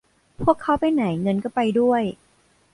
[0.41, 2.01] พวกเขาไปไหนเงินก็ไปด้วย